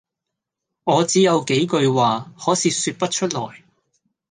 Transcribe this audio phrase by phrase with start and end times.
[0.83, 3.61] 「我只有幾句話，可是説不出來。